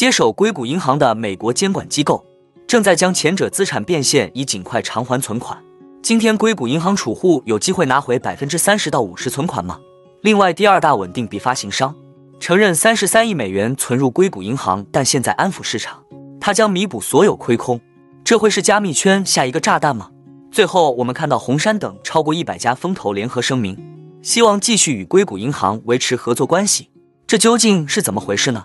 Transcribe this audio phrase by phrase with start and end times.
[0.00, 2.24] 接手硅谷银行的美国监管机构
[2.66, 5.62] 正在将前者资产变现，以尽快偿还存款。
[6.02, 9.78] 今天硅谷银行储户有机会拿回百分之三十到五十存款吗？
[10.22, 11.94] 另外，第二大稳定币发行商
[12.40, 16.02] 承认三十三亿美元存入硅谷银行，但现在安抚市场，
[16.40, 17.78] 它将弥补所有亏空。
[18.24, 20.08] 这会是加密圈下一个炸弹吗？
[20.50, 23.76] 最后，我们看到红杉等超过一百家风投联合声明，
[24.22, 26.88] 希望继续与硅谷银行维持合作关系。
[27.26, 28.64] 这究竟是怎么回事呢？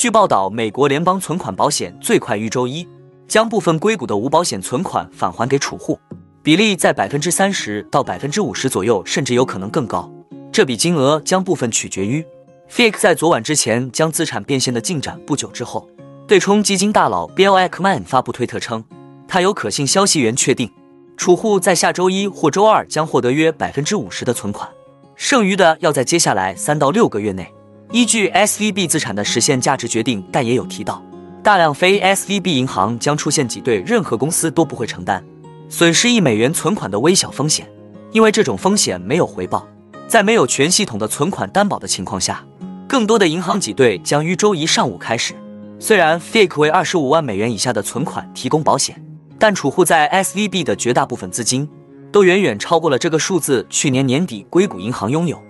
[0.00, 2.88] 据报道，美国联邦存款保险最快于周一
[3.28, 6.00] 将部分硅谷的无保险存款返还给储户，
[6.42, 10.10] 比例在百分之三十到百分之五十左右，甚至有可能更高。
[10.50, 12.24] 这笔金额将部分取决于
[12.70, 15.20] FIC 在昨晚之前将资产变现的进展。
[15.26, 15.86] 不久之后，
[16.26, 18.82] 对冲基金大佬 Bill Ackman 发布推特称，
[19.28, 20.72] 他有可信消息源确定，
[21.18, 24.66] 储户在下周一或周二将获得约百分之五十的存款，
[25.14, 27.52] 剩余的要在接下来三到六个月内。
[27.92, 31.02] 依据 SVB 资产的实现价值决定，但也有提到，
[31.42, 35.24] 大量非 SVB 银行将出现挤兑，任何公司都不会承担
[35.68, 37.68] 损失一美元存款的微小风险，
[38.12, 39.66] 因为这种风险没有回报。
[40.06, 42.44] 在没有全系统的存款担保的情况下，
[42.88, 45.34] 更多的银行挤兑将于周一上午开始。
[45.80, 49.00] 虽然 FIC 为二十五万美元以下的存款提供保险，
[49.36, 51.68] 但储户在 SVB 的绝大部分资金
[52.12, 53.66] 都远远超过了这个数字。
[53.68, 55.40] 去年年底，硅谷银行拥有。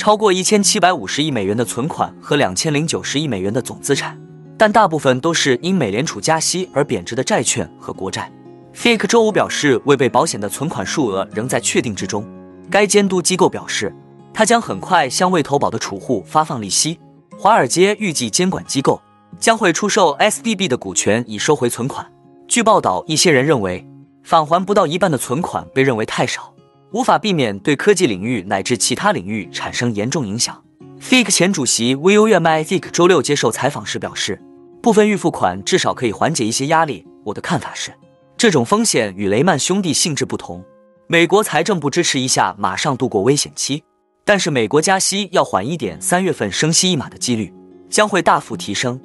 [0.00, 4.18] 超过一千七百五十亿美元的存款和两千零九十亿美元的总资产，
[4.56, 8.32] 但大部分都是因美联储加息而贬值的债券和国债。
[8.74, 12.26] FIC 周五表示，未被保险的存款数额仍在确定之中。
[12.70, 13.94] 该监督机构表示，
[14.32, 16.98] 它将很快向未投保的储户发放利息。
[17.38, 18.98] 华尔街预计监管机构
[19.38, 22.10] 将会出售 SDB 的股权以收回存款。
[22.48, 23.86] 据报道，一些人认为
[24.22, 26.54] 返还不到一半的存款被认为太少。
[26.92, 30.60] 无法避免对科技领域乃至其他领域产生严重影响。
[31.00, 34.42] FIC 前主席 Will y a m FIC 周六接受采访时表示，
[34.82, 37.06] 部分预付款至少可以缓解一些压力。
[37.24, 37.92] 我的看法是，
[38.36, 40.64] 这种风险与雷曼兄弟性质不同。
[41.06, 43.84] 美国财政部支持一下，马上度过危险期，
[44.24, 47.52] 但是美国加息要缓一点，三月份升息一码的几率
[47.88, 49.00] 将会大幅提升。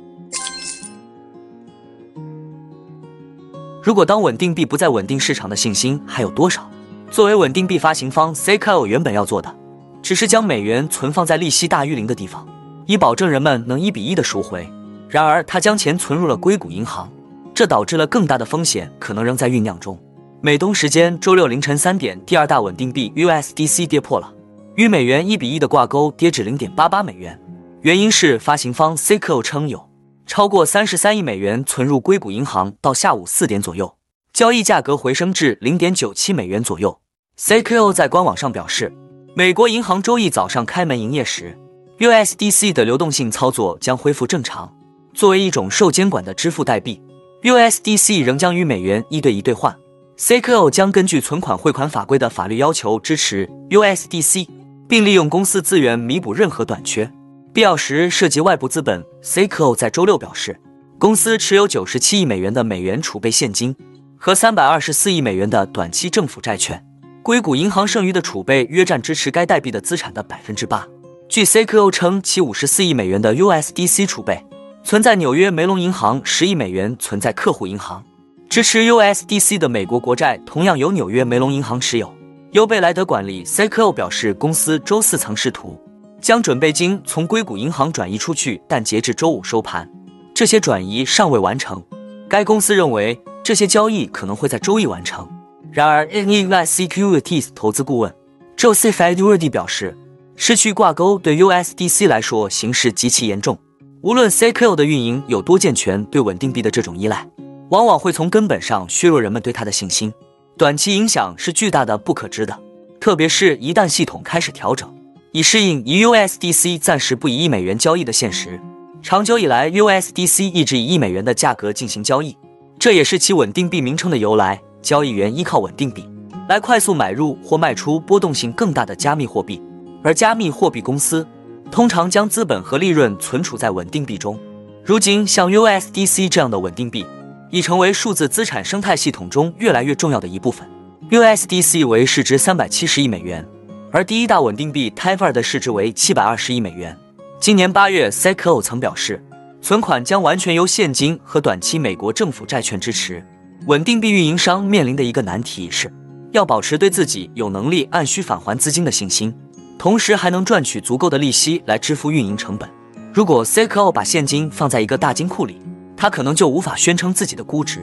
[3.83, 6.67] 如果当稳定币不再稳定，市场的信心还有多少？
[7.15, 9.55] 作为稳定币发行方，CKO 原本要做的，
[10.01, 12.45] 只是将美元存放在利息大于零的地方，
[12.87, 14.69] 以保证人们能一比一的赎回。
[15.07, 17.09] 然而，他将钱存入了硅谷银行，
[17.53, 19.97] 这导致了更大的风险可能仍在酝酿中。
[20.41, 24.33] 美东时间周六凌晨三点，第二大稳定币 USDC 跌破了
[24.75, 27.39] 与美元一比一的挂钩，跌至零点八八美元。
[27.79, 29.89] 原因是发行方 CKO 称有
[30.25, 32.73] 超过三十三亿美元存入硅谷银行。
[32.81, 33.95] 到下午四点左右，
[34.33, 36.99] 交易价格回升至零点九七美元左右。
[37.37, 38.93] CKO 在官网上表示，
[39.35, 41.57] 美国银行周一早上开门营业时
[41.99, 44.73] ，USDC 的流动性操作将恢复正常。
[45.13, 47.01] 作为一种受监管的支付代币
[47.43, 49.75] ，USDC 仍将与美元一对一兑换。
[50.17, 54.47] CKO 将根据存款汇款法规的法律要求支持 USDC，
[54.87, 57.11] 并利用公司资源弥补任何短缺，
[57.53, 59.03] 必要时涉及外部资本。
[59.21, 60.57] CKO 在周六表示，
[60.97, 63.75] 公司持有九十七亿美元的美元储备现金
[64.17, 66.81] 和三百二十四亿美元的短期政府债券。
[67.25, 70.87] 硅谷银行剩余的储备约占支持该代币的资产的百分之八。
[71.27, 74.45] 据 CKO 称，其五十四亿美元的 USDC 储备
[74.83, 78.05] 存在纽约梅隆银行，十亿美元存在客户银行。
[78.47, 82.13] 支持 USDC 的美国国债同样由纽约梅隆银行持有，
[82.51, 83.43] 由贝莱德管理。
[83.43, 85.75] CKO 表示，公司周四曾试图
[86.21, 89.89] 将准备金从硅谷银行转移出去，但截至周五收盘，
[90.35, 91.83] 这些转移尚未完成。
[92.29, 95.27] 该公司认为，这些交易可能会在周一完成。
[95.75, 98.15] 然而，NEY Securities 投资顾问
[98.55, 99.93] Joseph Edwardi 表示，
[100.37, 103.59] 失去挂钩对 USDC 来说形势极其严重。
[104.01, 107.27] 无论 CQO 的运营有多健全，对稳定币的这种依赖，
[107.71, 110.13] 往往会从根本上削弱人们对它的信心。
[110.57, 112.57] 短期影响是巨大的、不可知的，
[113.01, 114.89] 特别是一旦系统开始调整，
[115.33, 118.61] 以适应以 USDC 暂时不以一美元交易的现实。
[119.03, 122.37] 长久以来，USDC 一直以一美元的价格进行交易，
[122.79, 124.61] 这也是其稳定币名称的由来。
[124.85, 126.07] 交易员依靠稳定币
[126.47, 129.59] 来快速买入或卖出波动性更大的加密货币，
[130.03, 131.27] 而加密货币公司
[131.71, 134.39] 通常将资本和利润存储在稳定币中。
[134.83, 137.03] 如今，像 USDC 这样的稳定币
[137.49, 140.69] 已成为数字资产生态系统中越来越重要的一部分。
[141.09, 143.43] USDC 为市值三百七十亿美元，
[143.91, 146.95] 而第一大稳定币 Tether 的市值为七百二十亿美元。
[147.39, 149.19] 今年八月 s e c o 曾表示，
[149.63, 153.25] 存款将完全由现金和短期美国政府债券支持。
[153.67, 155.91] 稳定币运营商面临的一个难题是，
[156.31, 159.33] 要保持对自己有能力按需返还资金的信心，
[159.77, 162.69] 同时还能赚取足够的利息来支付运营成本。
[163.11, 165.59] 如果 s e c o 把现金放在一个大金库里，
[165.97, 167.79] 他可能就无法宣称自己的估值；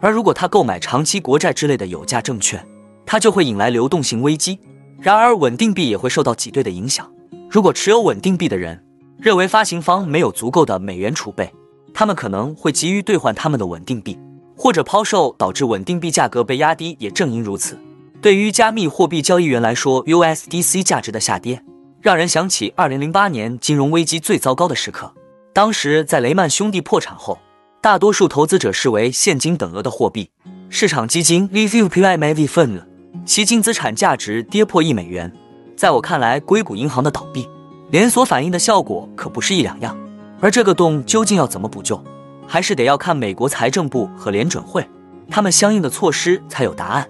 [0.00, 2.66] 而如果他购买长期国债之类的有价证券，
[3.06, 4.58] 他就会引来流动性危机。
[4.98, 7.08] 然而，稳定币也会受到挤兑的影响。
[7.48, 8.82] 如果持有稳定币的人
[9.18, 11.52] 认为发行方没有足够的美元储备，
[11.94, 14.18] 他们可能会急于兑换他们的稳定币。
[14.62, 17.78] 或者抛售导致稳定币价格被压低，也正因如此，
[18.20, 21.64] 对于加密货币交易员来说，USDC 价值的下跌
[22.02, 25.14] 让人想起2008年金融危机最糟糕的时刻。
[25.54, 27.38] 当时在雷曼兄弟破产后，
[27.80, 30.28] 大多数投资者视为现金等额的货币。
[30.68, 32.82] 市场基金 Review PIMV Fund
[33.24, 35.32] 其净资产价值跌破一美元。
[35.74, 37.48] 在我看来，硅谷银行的倒闭
[37.90, 39.98] 连锁反应的效果可不是一两样。
[40.38, 42.04] 而这个洞究竟要怎么补救？
[42.52, 44.84] 还是得要看美国财政部和联准会
[45.30, 47.08] 他们相应的措施才有答案。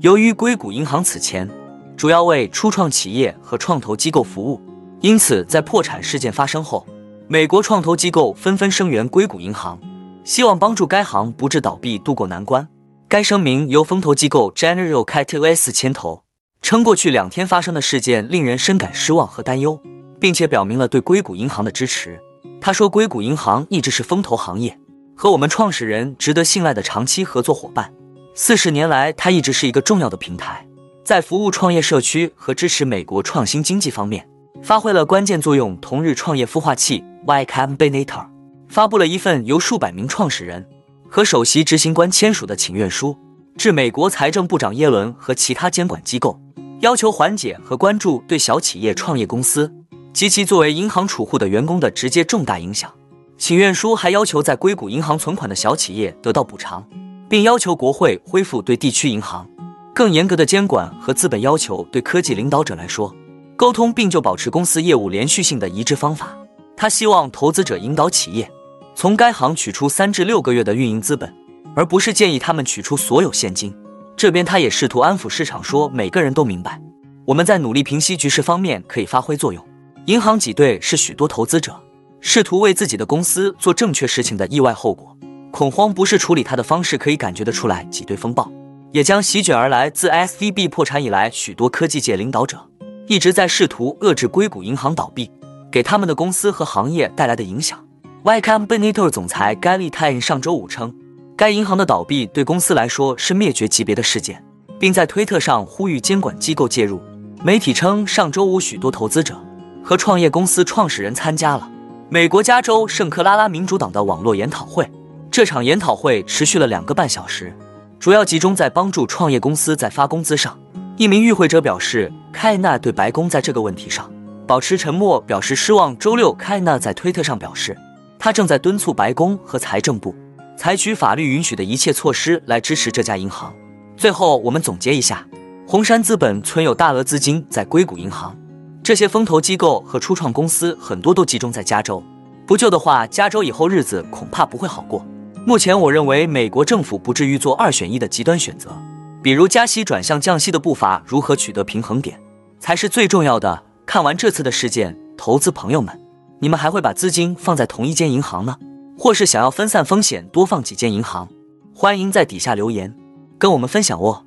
[0.00, 1.48] 由于硅谷银行此前
[1.96, 4.60] 主要为初创企业和创投机构服务，
[5.00, 6.84] 因此在破产事件发生后，
[7.28, 9.78] 美国创投机构纷纷声援硅谷银行，
[10.24, 12.66] 希望帮助该行不致倒闭渡过难关。
[13.06, 16.24] 该声明由风投机构 General Catalyst 牵头，
[16.60, 19.78] 称过去两天发生的事件令人深感失望和担忧。
[20.22, 22.16] 并且表明了对硅谷银行的支持。
[22.60, 24.78] 他说，硅谷银行一直是风投行业
[25.16, 27.92] 和我们创始人值得信赖的长期合作伙伴。
[28.32, 30.64] 四十年来，它一直是一个重要的平台，
[31.04, 34.24] 在服务创业社区和支持美国创新经济方面
[34.62, 35.76] 发挥了关键作用。
[35.80, 38.24] 同日，创业孵化器 Y Combinator
[38.68, 40.64] 发布了一份由数百名创始人
[41.10, 43.18] 和首席执行官签署的请愿书，
[43.56, 46.40] 致美国财政部长耶伦和其他监管机构，
[46.78, 49.74] 要求缓解和关注对小企业创业公司。
[50.12, 52.92] 及其作为银行储户的员工的直接重大影响。
[53.38, 56.86] 请愿书还要求在硅谷银行存款的小企业得到补偿，
[57.28, 59.48] 并要求国会恢复对地区银行
[59.92, 61.86] 更严格的监管和资本要求。
[61.90, 63.12] 对科技领导者来说，
[63.56, 66.36] 沟通并就保持公司业务连续性的一致方法。
[66.76, 68.48] 他希望投资者引导企业
[68.94, 71.34] 从该行取出三至六个月的运营资本，
[71.74, 73.74] 而不是建议他们取出所有现金。
[74.16, 76.80] 这边他也试图安抚市场，说每个人都明白，
[77.24, 79.64] 我们在努力平息局势方面可以发挥作用。
[80.06, 81.80] 银行挤兑是许多投资者
[82.20, 85.16] 试图为自己的公司做正确事情的意外后果。
[85.52, 87.84] 恐慌不是处理它的方式，可以感觉得出来。
[87.84, 88.50] 挤兑风暴
[88.90, 89.88] 也将席卷而来。
[89.88, 92.68] 自 SVB 破产以来，许多科技界领导者
[93.06, 95.30] 一直在试图遏制硅谷银行倒闭
[95.70, 97.78] 给他们的公司和行业带来的影响。
[98.24, 100.92] Y Combinator 总裁 Gary Tan 上周五称，
[101.36, 104.42] 该银行的倒闭对公司来说是灭绝级别的事件，
[104.80, 107.00] 并在推特上呼吁监管机构介入。
[107.44, 109.40] 媒体称，上周五许多投资者。
[109.84, 111.68] 和创业公司创始人参加了
[112.08, 114.88] 美国加州圣克拉拉民主党的网络研讨会。
[115.30, 117.56] 这场研讨会持续了两个半小时，
[117.98, 120.58] 主要集中在帮助创业公司在发工资上。
[120.98, 124.12] 一名与会者表示，凯纳对白宫在这个问题上
[124.46, 125.96] 保持沉默表示失望。
[125.98, 127.74] 周六，凯纳在推特上表示，
[128.18, 130.14] 他正在敦促白宫和财政部
[130.54, 133.54] 采取法律允许的一切措施来支持这家银行。
[133.96, 135.26] 最后，我们总结一下：
[135.66, 138.36] 红杉资本存有大额资金在硅谷银行。
[138.82, 142.02] 这些风投机构和初创公司很多都集中在加州，
[142.44, 145.06] 不救的话，加州以后日子恐怕不会好过。
[145.46, 148.76] 目前，我认为美国政府不至于做二选一的极端选择，
[149.22, 152.18] 比如加息转向降息的步伐如何取得平衡点，
[152.58, 153.62] 才是最重要的。
[153.86, 155.96] 看完这次的事件，投资朋友们，
[156.40, 158.56] 你们还会把资金放在同一间银行呢，
[158.98, 161.28] 或是想要分散风险，多放几间银行？
[161.72, 162.92] 欢迎在底下留言
[163.38, 164.24] 跟我们分享哦。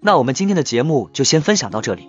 [0.00, 2.08] 那我们今天的节目就先分享到这里。